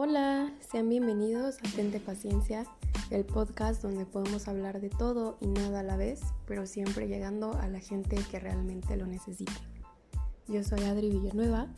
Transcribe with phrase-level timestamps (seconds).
[0.00, 2.64] Hola, sean bienvenidos a Tente Paciencia,
[3.10, 7.54] el podcast donde podemos hablar de todo y nada a la vez, pero siempre llegando
[7.54, 9.50] a la gente que realmente lo necesite.
[10.46, 11.74] Yo soy Adri Villanueva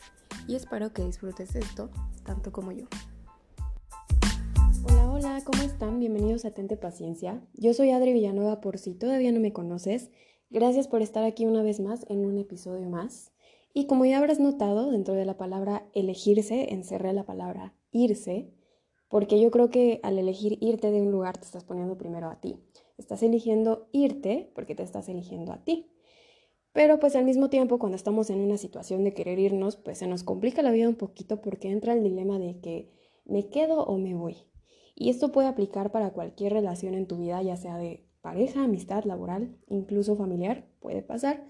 [0.47, 1.89] y espero que disfrutes esto
[2.23, 2.85] tanto como yo.
[4.83, 5.99] Hola, hola, ¿cómo están?
[5.99, 7.41] Bienvenidos a Tente Paciencia.
[7.55, 10.11] Yo soy Adri Villanueva por si todavía no me conoces.
[10.51, 13.31] Gracias por estar aquí una vez más en un episodio más.
[13.73, 18.53] Y como ya habrás notado, dentro de la palabra elegirse, encerré la palabra irse,
[19.09, 22.39] porque yo creo que al elegir irte de un lugar te estás poniendo primero a
[22.39, 22.57] ti.
[22.97, 25.91] Estás eligiendo irte porque te estás eligiendo a ti.
[26.73, 30.07] Pero pues al mismo tiempo cuando estamos en una situación de querer irnos, pues se
[30.07, 32.89] nos complica la vida un poquito porque entra el dilema de que
[33.25, 34.37] me quedo o me voy.
[34.95, 39.03] Y esto puede aplicar para cualquier relación en tu vida, ya sea de pareja, amistad,
[39.03, 41.43] laboral, incluso familiar, puede pasar.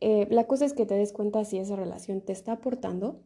[0.00, 3.22] Eh, la cosa es que te des cuenta si esa relación te está aportando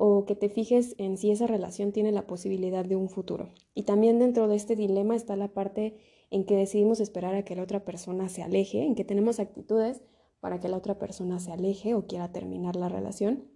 [0.00, 3.50] o que te fijes en si esa relación tiene la posibilidad de un futuro.
[3.74, 5.96] Y también dentro de este dilema está la parte
[6.30, 10.00] en que decidimos esperar a que la otra persona se aleje, en que tenemos actitudes
[10.38, 13.48] para que la otra persona se aleje o quiera terminar la relación,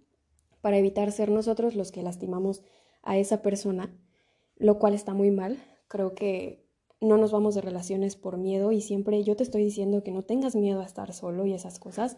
[0.59, 2.61] para evitar ser nosotros los que lastimamos
[3.03, 3.97] a esa persona,
[4.57, 5.63] lo cual está muy mal.
[5.87, 6.67] Creo que
[6.99, 10.23] no nos vamos de relaciones por miedo y siempre yo te estoy diciendo que no
[10.23, 12.17] tengas miedo a estar solo y esas cosas,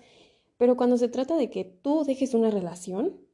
[0.57, 3.24] pero cuando se trata de que tú dejes una relación,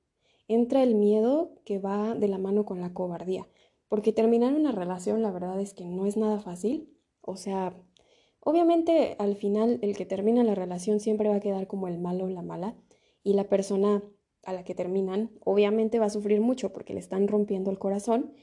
[0.48, 3.48] entra el miedo que va de la mano con la cobardía,
[3.88, 6.90] porque terminar una relación la verdad es que no es nada fácil,
[7.22, 7.76] o sea,
[8.40, 12.26] obviamente al final el que termina la relación siempre va a quedar como el malo
[12.26, 12.76] o la mala
[13.24, 14.04] y la persona
[14.44, 18.34] a la que terminan obviamente va a sufrir mucho porque le están rompiendo el corazón,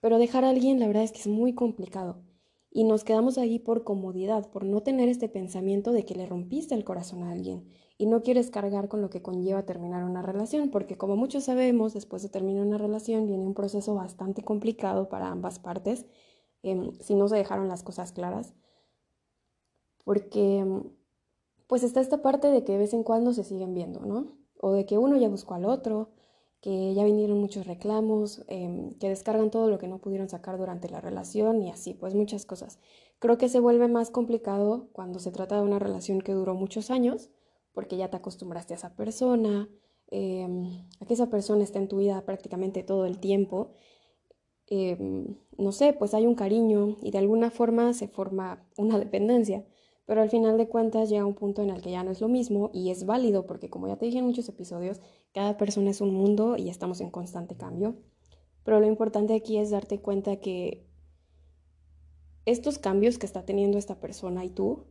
[0.00, 2.22] pero dejar a alguien la verdad es que es muy complicado
[2.70, 6.74] y nos quedamos ahí por comodidad, por no tener este pensamiento de que le rompiste
[6.74, 7.68] el corazón a alguien
[8.00, 11.92] y no quieres cargar con lo que conlleva terminar una relación, porque como muchos sabemos,
[11.92, 16.06] después de terminar una relación viene un proceso bastante complicado para ambas partes,
[16.62, 18.54] em, si no se dejaron las cosas claras,
[20.04, 20.82] porque em,
[21.66, 24.32] pues está esta parte de que de vez en cuando se siguen viendo, ¿no?
[24.58, 26.08] O de que uno ya buscó al otro,
[26.62, 30.88] que ya vinieron muchos reclamos, em, que descargan todo lo que no pudieron sacar durante
[30.88, 32.78] la relación y así, pues muchas cosas.
[33.18, 36.90] Creo que se vuelve más complicado cuando se trata de una relación que duró muchos
[36.90, 37.28] años,
[37.72, 39.68] porque ya te acostumbraste a esa persona,
[40.08, 43.72] em, a que esa persona esté en tu vida prácticamente todo el tiempo.
[44.66, 49.64] Em, no sé, pues hay un cariño y de alguna forma se forma una dependencia
[50.10, 52.26] pero al final de cuentas llega un punto en el que ya no es lo
[52.26, 55.00] mismo y es válido porque como ya te dije en muchos episodios,
[55.32, 57.94] cada persona es un mundo y estamos en constante cambio.
[58.64, 60.84] Pero lo importante aquí es darte cuenta que
[62.44, 64.88] estos cambios que está teniendo esta persona y tú,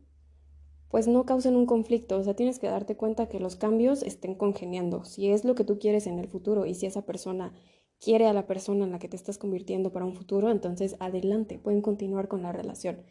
[0.90, 2.18] pues no causan un conflicto.
[2.18, 5.04] O sea, tienes que darte cuenta que los cambios estén congeniando.
[5.04, 7.52] Si es lo que tú quieres en el futuro y si esa persona
[8.00, 11.58] quiere a la persona en la que te estás convirtiendo para un futuro, entonces adelante,
[11.58, 13.02] pueden continuar con la relación.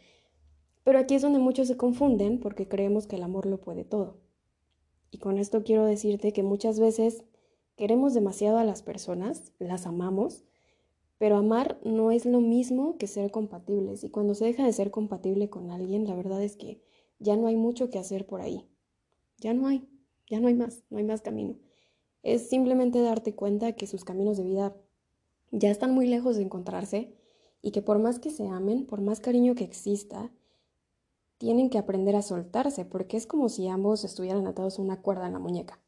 [0.84, 4.18] Pero aquí es donde muchos se confunden porque creemos que el amor lo puede todo.
[5.12, 7.24] Y con esto quiero decirte que muchas veces
[7.76, 10.44] queremos demasiado a las personas, las amamos,
[11.18, 14.04] pero amar no es lo mismo que ser compatibles.
[14.04, 16.82] Y cuando se deja de ser compatible con alguien, la verdad es que
[17.20, 18.66] ya no hay mucho que hacer por ahí.
[19.38, 19.88] Ya no hay,
[20.28, 21.56] ya no hay más, no hay más camino.
[22.24, 24.76] Es simplemente darte cuenta que sus caminos de vida
[25.52, 27.14] ya están muy lejos de encontrarse
[27.62, 30.32] y que por más que se amen, por más cariño que exista,
[31.38, 35.28] tienen que aprender a soltarse porque es como si ambos estuvieran atados a una cuerda
[35.28, 35.80] en la muñeca.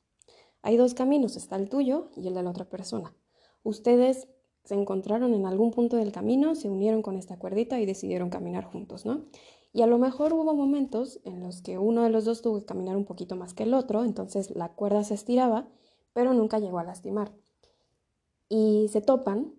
[0.62, 3.14] Hay dos caminos, está el tuyo y el de la otra persona.
[3.64, 4.28] Ustedes
[4.64, 8.64] se encontraron en algún punto del camino, se unieron con esta cuerdita y decidieron caminar
[8.64, 9.26] juntos, ¿no?
[9.74, 12.66] Y a lo mejor hubo momentos en los que uno de los dos tuvo que
[12.66, 15.68] caminar un poquito más que el otro, entonces la cuerda se estiraba,
[16.14, 17.32] pero nunca llegó a lastimar.
[18.50, 19.54] Y se topan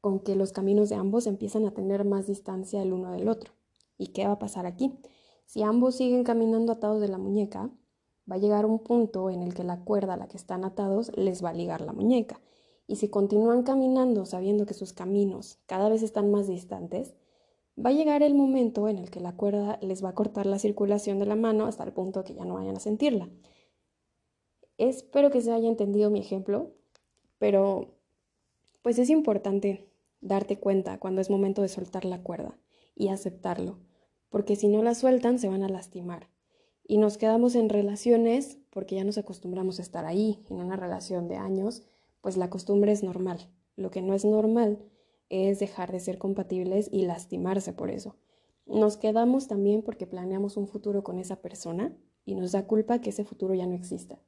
[0.00, 3.52] con que los caminos de ambos empiezan a tener más distancia el uno del otro.
[3.98, 4.98] ¿Y qué va a pasar aquí?
[5.44, 7.70] Si ambos siguen caminando atados de la muñeca,
[8.30, 11.12] va a llegar un punto en el que la cuerda a la que están atados
[11.16, 12.40] les va a ligar la muñeca.
[12.86, 17.14] Y si continúan caminando sabiendo que sus caminos cada vez están más distantes,
[17.78, 20.58] va a llegar el momento en el que la cuerda les va a cortar la
[20.58, 23.28] circulación de la mano hasta el punto que ya no vayan a sentirla.
[24.78, 26.72] Espero que se haya entendido mi ejemplo,
[27.38, 27.94] pero
[28.82, 29.88] pues es importante
[30.20, 32.58] darte cuenta cuando es momento de soltar la cuerda
[32.94, 33.78] y aceptarlo
[34.32, 36.28] porque si no la sueltan se van a lastimar.
[36.84, 41.28] Y nos quedamos en relaciones porque ya nos acostumbramos a estar ahí, en una relación
[41.28, 41.82] de años,
[42.22, 43.46] pues la costumbre es normal.
[43.76, 44.78] Lo que no es normal
[45.32, 48.16] es dejar de ser compatibles y lastimarse por eso.
[48.66, 53.10] Nos quedamos también porque planeamos un futuro con esa persona y nos da culpa que
[53.10, 54.20] ese futuro ya no exista.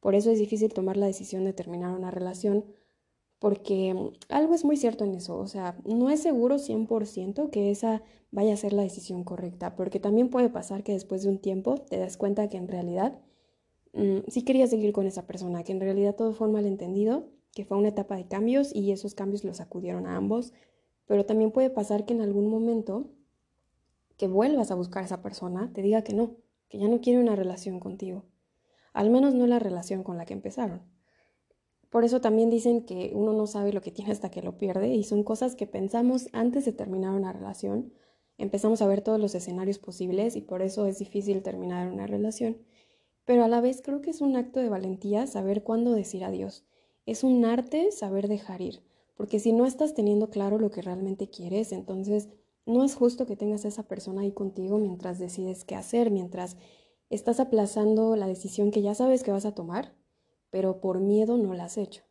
[0.00, 2.64] Por eso es difícil tomar la decisión de terminar una relación
[3.42, 7.72] porque mm, algo es muy cierto en eso, o sea, no es seguro 100% que
[7.72, 11.38] esa vaya a ser la decisión correcta, porque también puede pasar que después de un
[11.38, 13.18] tiempo te das cuenta que en realidad
[13.94, 17.64] mm, sí querías seguir con esa persona, que en realidad todo fue un malentendido, que
[17.64, 20.52] fue una etapa de cambios y esos cambios los acudieron a ambos,
[21.06, 23.10] pero también puede pasar que en algún momento
[24.16, 26.36] que vuelvas a buscar a esa persona te diga que no,
[26.68, 28.24] que ya no quiere una relación contigo,
[28.92, 30.82] al menos no la relación con la que empezaron.
[31.90, 34.94] Por eso también dicen que uno no sabe lo que tiene hasta que lo pierde
[34.94, 37.92] y son cosas que pensamos antes de terminar una relación.
[38.38, 42.56] Empezamos a ver todos los escenarios posibles y por eso es difícil terminar una relación.
[43.26, 46.64] Pero a la vez creo que es un acto de valentía saber cuándo decir adiós.
[47.06, 48.82] Es un arte saber dejar ir,
[49.16, 52.28] porque si no estás teniendo claro lo que realmente quieres, entonces
[52.66, 56.56] no es justo que tengas a esa persona ahí contigo mientras decides qué hacer, mientras
[57.10, 59.94] estás aplazando la decisión que ya sabes que vas a tomar
[60.52, 62.04] pero por miedo no la has hecho.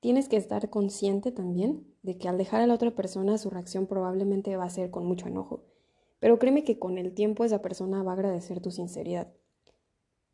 [0.00, 3.86] Tienes que estar consciente también de que al dejar a la otra persona su reacción
[3.86, 5.64] probablemente va a ser con mucho enojo,
[6.20, 9.32] pero créeme que con el tiempo esa persona va a agradecer tu sinceridad.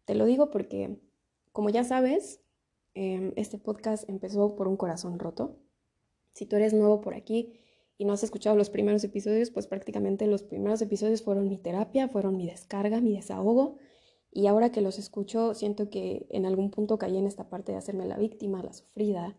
[0.05, 0.99] Te lo digo porque,
[1.53, 2.41] como ya sabes,
[2.97, 5.57] em, este podcast empezó por un corazón roto.
[6.33, 7.61] Si tú eres nuevo por aquí
[7.97, 12.09] y no has escuchado los primeros episodios, pues prácticamente los primeros episodios fueron mi terapia,
[12.09, 13.79] fueron mi descarga, mi desahogo
[14.37, 17.79] y ahora que los escucho, siento que en algún punto caí en esta parte de
[17.79, 19.35] hacerme la víctima, la sufrida.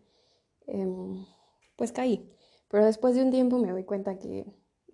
[0.66, 1.24] Em,
[1.76, 2.28] pues caí.
[2.68, 4.44] Pero después de un tiempo me doy cuenta que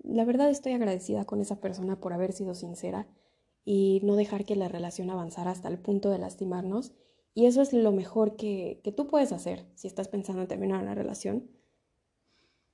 [0.03, 3.09] la verdad estoy agradecida con esa persona por haber sido sincera
[3.65, 6.93] y no dejar que la relación avanzara hasta el punto de lastimarnos.
[7.35, 10.83] Y eso es lo mejor que, que tú puedes hacer si estás pensando en terminar
[10.83, 11.51] una relación.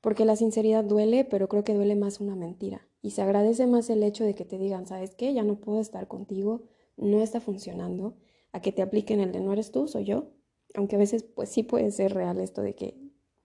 [0.00, 2.86] Porque la sinceridad duele, pero creo que duele más una mentira.
[3.02, 5.32] Y se agradece más el hecho de que te digan, ¿sabes qué?
[5.32, 6.62] Ya no puedo estar contigo
[7.00, 8.16] no está funcionando,
[8.52, 10.30] a que te apliquen el de no eres tú, soy yo,
[10.74, 12.96] aunque a veces pues sí puede ser real esto de que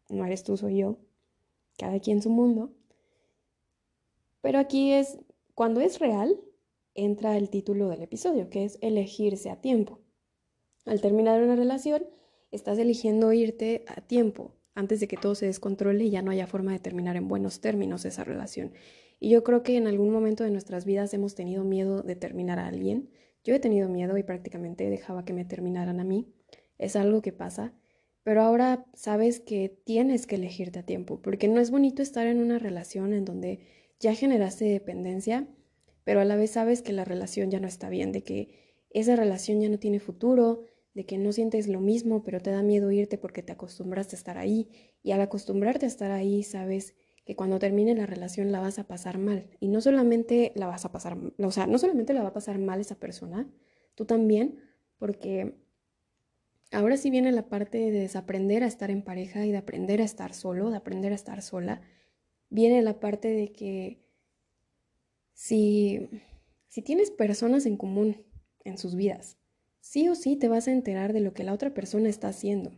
[0.09, 0.97] no eres tú, soy yo,
[1.77, 2.73] cada quien su mundo.
[4.41, 5.19] Pero aquí es,
[5.55, 6.39] cuando es real,
[6.93, 9.99] entra el título del episodio, que es elegirse a tiempo.
[10.85, 12.05] Al terminar una relación,
[12.51, 16.45] estás eligiendo irte a tiempo, antes de que todo se descontrole y ya no haya
[16.45, 18.71] forma de terminar en buenos términos esa relación.
[19.19, 22.59] Y yo creo que en algún momento de nuestras vidas hemos tenido miedo de terminar
[22.59, 23.09] a alguien,
[23.43, 26.33] yo he tenido miedo y prácticamente dejaba que me terminaran a mí.
[26.77, 27.73] Es algo que pasa,
[28.21, 32.39] pero ahora sabes que tienes que elegirte a tiempo, porque no es bonito estar en
[32.39, 33.59] una relación en donde
[33.99, 35.47] ya generaste dependencia,
[36.03, 38.49] pero a la vez sabes que la relación ya no está bien, de que
[38.91, 40.63] esa relación ya no tiene futuro,
[40.95, 44.19] de que no sientes lo mismo, pero te da miedo irte porque te acostumbraste a
[44.19, 44.69] estar ahí,
[45.03, 46.95] y al acostumbrarte a estar ahí sabes
[47.25, 49.49] que cuando termine la relación la vas a pasar mal.
[49.59, 52.59] Y no solamente la vas a pasar, o sea, no solamente la va a pasar
[52.59, 53.47] mal esa persona,
[53.93, 54.61] tú también,
[54.97, 55.55] porque
[56.71, 60.05] ahora sí viene la parte de desaprender a estar en pareja y de aprender a
[60.05, 61.81] estar solo, de aprender a estar sola.
[62.49, 64.01] Viene la parte de que
[65.33, 66.07] si,
[66.69, 68.23] si tienes personas en común
[68.63, 69.37] en sus vidas,
[69.85, 72.71] sí o sí te vas a enterar de lo que la otra persona está haciendo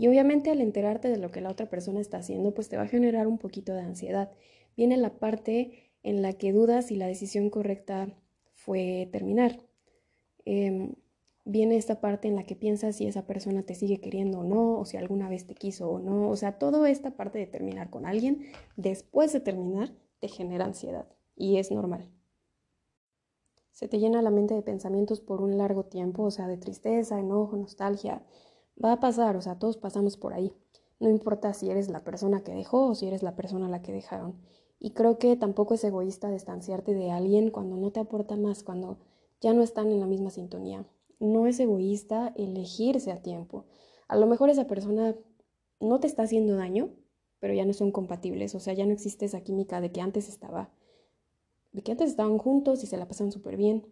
[0.00, 2.84] y obviamente al enterarte de lo que la otra persona está haciendo, pues te va
[2.84, 4.32] a generar un poquito de ansiedad.
[4.74, 8.08] Viene la parte en la que dudas si la decisión correcta
[8.54, 9.60] fue terminar.
[10.46, 10.94] Em,
[11.44, 14.78] viene esta parte en la que piensas si esa persona te sigue queriendo o no,
[14.78, 16.30] o si alguna vez te quiso o no.
[16.30, 18.46] O sea, toda esta parte de terminar con alguien,
[18.78, 21.08] después de terminar, te genera ansiedad.
[21.36, 22.08] Y es normal.
[23.72, 27.18] Se te llena la mente de pensamientos por un largo tiempo, o sea, de tristeza,
[27.18, 28.22] enojo, nostalgia,
[28.82, 30.52] Va a pasar, o sea, todos pasamos por ahí.
[31.00, 33.82] No importa si eres la persona que dejó o si eres la persona a la
[33.82, 34.40] que dejaron.
[34.78, 38.98] Y creo que tampoco es egoísta distanciarte de alguien cuando no te aporta más, cuando
[39.40, 40.86] ya no están en la misma sintonía.
[41.18, 43.66] No es egoísta elegirse a tiempo.
[44.08, 45.14] A lo mejor esa persona
[45.78, 46.90] no te está haciendo daño,
[47.38, 50.28] pero ya no son compatibles, o sea, ya no existe esa química de que antes
[50.28, 50.70] estaba,
[51.72, 53.86] de que antes estaban juntos y se la pasan súper bien.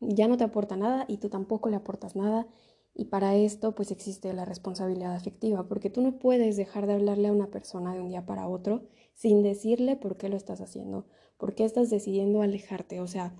[0.00, 2.46] Ya no te aporta nada y tú tampoco le aportas nada
[2.94, 7.28] y para esto pues existe la responsabilidad afectiva, porque tú no puedes dejar de hablarle
[7.28, 8.84] a una persona de un día para otro
[9.14, 13.00] sin decirle por qué lo estás haciendo, por qué estás decidiendo alejarte.
[13.00, 13.34] O sea,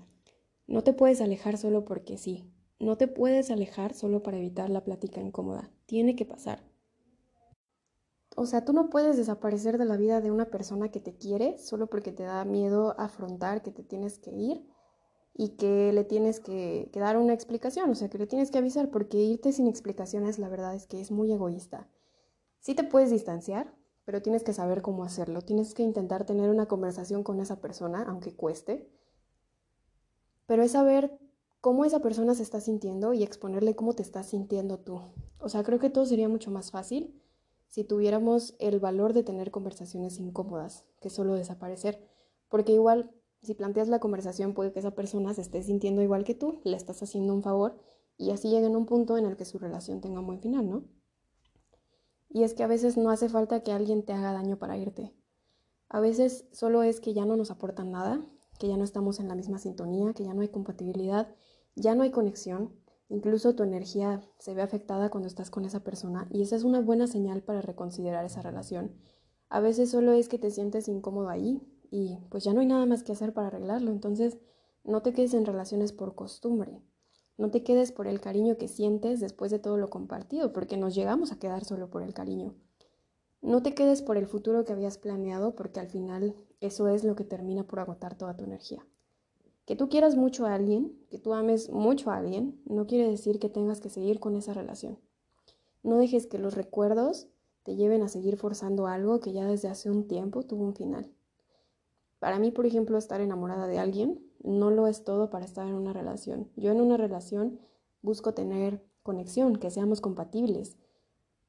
[0.67, 4.83] no te puedes alejar solo porque sí, no te puedes alejar solo para evitar la
[4.83, 6.61] plática incómoda, tiene que pasar.
[8.39, 11.57] O sea, tú no puedes desaparecer de la vida de una persona que te quiere
[11.57, 14.69] solo porque te da miedo afrontar que te tienes que ir
[15.33, 18.91] y que le tienes que, dar una explicación, o sea, que le tienes que avisar,
[18.91, 21.89] porque irte sin explicaciones, la verdad es que es muy egoísta.
[22.59, 23.73] Sí te puedes distanciar,
[24.05, 28.03] pero tienes que saber cómo hacerlo, tienes que intentar tener una conversación con esa persona,
[28.03, 28.87] aunque cueste,
[30.45, 31.17] pero es saber
[31.59, 35.01] cómo esa persona se está sintiendo y exponerle cómo te estás sintiendo tú.
[35.39, 37.19] O sea, creo que todo sería mucho más fácil
[37.67, 42.01] si tuviéramos el valor de tener conversaciones incómodas, que solo desaparecer.
[42.49, 46.35] Porque igual, si planteas la conversación, puede que esa persona se esté sintiendo igual que
[46.35, 47.77] tú, le estás haciendo un favor
[48.17, 50.83] y así lleguen a un punto en el que su relación tenga un final, ¿no?
[52.29, 55.13] Y es que a veces no hace falta que alguien te haga daño para irte.
[55.89, 58.25] A veces solo es que ya no nos aportan nada,
[58.59, 61.33] que ya no estamos en la misma sintonía, que ya no hay compatibilidad,
[61.75, 62.75] ya no hay conexión,
[63.09, 66.81] incluso tu energía se ve afectada cuando estás con esa persona y esa es una
[66.81, 68.95] buena señal para reconsiderar esa relación.
[69.49, 72.85] A veces solo es que te sientes incómodo ahí y pues ya no hay nada
[72.85, 74.37] más que hacer para arreglarlo, entonces
[74.83, 76.81] no te quedes en relaciones por costumbre.
[77.37, 80.95] No te quedes por el cariño que sientes después de todo lo compartido, porque nos
[80.95, 82.55] llegamos a quedar solo por el cariño.
[83.41, 87.15] No te quedes por el futuro que habías planeado, porque al final eso es lo
[87.15, 88.83] que termina por agotar toda tu energía.
[89.67, 93.37] Que tú quieras mucho a alguien, que tú ames mucho a alguien, no quiere decir
[93.37, 94.97] que tengas que seguir con esa relación.
[95.83, 97.27] No dejes que los recuerdos
[97.63, 101.11] te lleven a seguir forzando algo que ya desde hace un tiempo tuvo un final.
[102.19, 105.73] Para mí, por ejemplo, estar enamorada de alguien no lo es todo para estar en
[105.73, 106.49] una relación.
[106.55, 107.59] Yo en una relación
[108.01, 110.77] busco tener conexión, que seamos compatibles.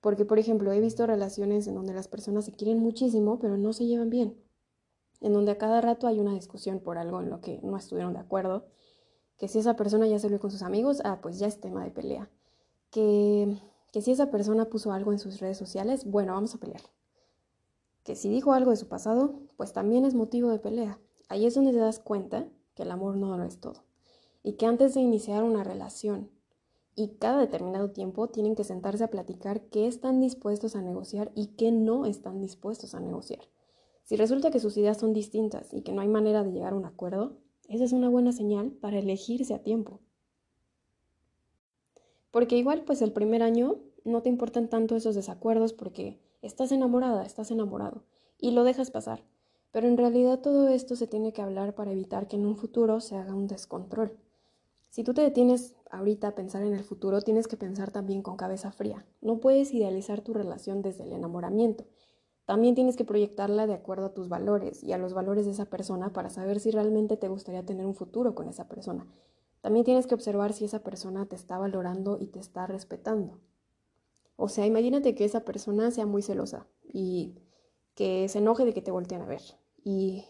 [0.00, 3.72] Porque, por ejemplo, he visto relaciones en donde las personas se quieren muchísimo, pero no
[3.72, 4.36] se llevan bien.
[5.20, 8.12] En donde a cada rato hay una discusión por algo en lo que no estuvieron
[8.12, 8.66] de acuerdo.
[9.36, 11.84] Que si esa persona ya se vio con sus amigos, ah, pues ya es tema
[11.84, 12.30] de pelea.
[12.90, 13.56] Que,
[13.92, 16.82] que si esa persona puso algo en sus redes sociales, bueno, vamos a pelear.
[18.04, 20.98] Que si dijo algo de su pasado, pues también es motivo de pelea.
[21.28, 23.84] Ahí es donde te das cuenta que el amor no lo es todo.
[24.42, 26.30] Y que antes de iniciar una relación
[26.98, 31.48] y cada determinado tiempo tienen que sentarse a platicar qué están dispuestos a negociar y
[31.48, 33.40] qué no están dispuestos a negociar.
[34.08, 36.76] Si resulta que sus ideas son distintas y que no hay manera de llegar a
[36.76, 37.36] un acuerdo,
[37.68, 40.00] esa es una buena señal para elegirse a tiempo.
[42.30, 47.22] Porque igual pues el primer año no te importan tanto esos desacuerdos porque estás enamorada,
[47.26, 48.02] estás enamorado
[48.38, 49.24] y lo dejas pasar.
[49.72, 53.02] Pero en realidad todo esto se tiene que hablar para evitar que en un futuro
[53.02, 54.16] se haga un descontrol.
[54.88, 58.38] Si tú te detienes ahorita a pensar en el futuro, tienes que pensar también con
[58.38, 59.04] cabeza fría.
[59.20, 61.84] No puedes idealizar tu relación desde el enamoramiento.
[62.48, 65.66] También tienes que proyectarla de acuerdo a tus valores y a los valores de esa
[65.66, 69.06] persona para saber si realmente te gustaría tener un futuro con esa persona.
[69.60, 73.38] También tienes que observar si esa persona te está valorando y te está respetando.
[74.36, 77.34] O sea, imagínate que esa persona sea muy celosa y
[77.94, 79.42] que se enoje de que te voltean a ver.
[79.84, 80.24] Y,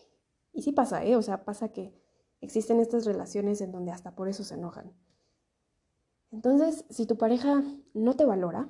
[0.53, 1.15] y sí pasa, ¿eh?
[1.15, 1.95] O sea, pasa que
[2.41, 4.93] existen estas relaciones en donde hasta por eso se enojan.
[6.33, 7.63] Entonces, si tu pareja
[7.95, 8.69] no te valora,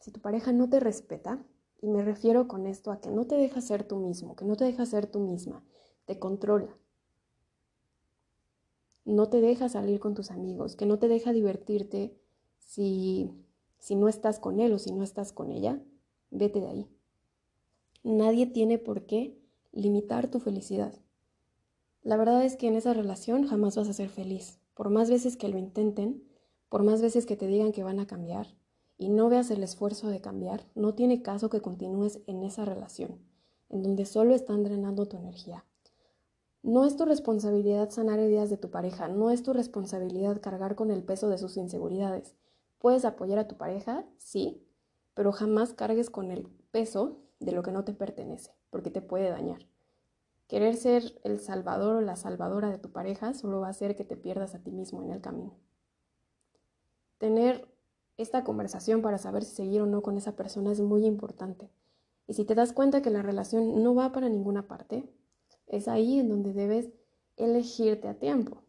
[0.00, 1.44] si tu pareja no te respeta,
[1.80, 4.56] y me refiero con esto a que no te deja ser tú mismo, que no
[4.56, 5.64] te deja ser tú misma,
[6.04, 6.76] te controla,
[9.04, 12.16] no te deja salir con tus amigos, que no te deja divertirte
[12.58, 13.30] si,
[13.78, 15.80] si no estás con él o si no estás con ella,
[16.30, 16.88] vete de ahí.
[18.02, 19.38] Nadie tiene por qué
[19.72, 20.94] limitar tu felicidad.
[22.02, 24.58] La verdad es que en esa relación jamás vas a ser feliz.
[24.74, 26.22] Por más veces que lo intenten,
[26.68, 28.46] por más veces que te digan que van a cambiar
[28.98, 33.18] y no veas el esfuerzo de cambiar, no tiene caso que continúes en esa relación,
[33.68, 35.64] en donde solo están drenando tu energía.
[36.62, 40.90] No es tu responsabilidad sanar heridas de tu pareja, no es tu responsabilidad cargar con
[40.90, 42.34] el peso de sus inseguridades.
[42.78, 44.66] Puedes apoyar a tu pareja, sí,
[45.14, 49.30] pero jamás cargues con el peso de lo que no te pertenece, porque te puede
[49.30, 49.66] dañar.
[50.48, 54.04] Querer ser el salvador o la salvadora de tu pareja solo va a hacer que
[54.04, 55.56] te pierdas a ti mismo en el camino.
[57.18, 57.75] Tener
[58.16, 61.70] esta conversación para saber si seguir o no con esa persona es muy importante.
[62.26, 65.08] Y si te das cuenta que la relación no va para ninguna parte,
[65.66, 66.90] es ahí en donde debes
[67.36, 68.62] elegirte a tiempo.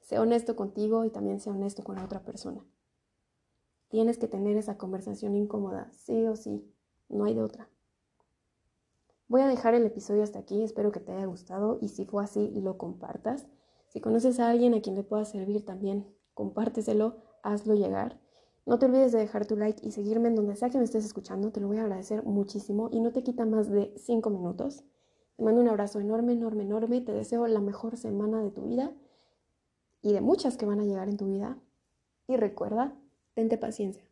[0.00, 2.64] Sé honesto contigo y también sé honesto con la otra persona.
[3.88, 6.64] Tienes que tener esa conversación incómoda, sí o sí,
[7.08, 7.68] no hay de otra.
[9.28, 12.22] Voy a dejar el episodio hasta aquí, espero que te haya gustado y si fue
[12.22, 13.46] así, lo compartas.
[13.88, 18.20] Si conoces a alguien a quien le pueda servir también, compárteselo, hazlo llegar.
[18.66, 21.04] No te olvides de dejar tu like y seguirme en donde sea que me estés
[21.04, 24.82] escuchando, te lo voy a agradecer muchísimo y no te quita más de 5 minutos.
[25.36, 28.92] Te mando un abrazo enorme, enorme, enorme, te deseo la mejor semana de tu vida
[30.02, 31.58] y de muchas que van a llegar en tu vida.
[32.26, 32.96] Y recuerda,
[33.34, 34.05] tente paciencia.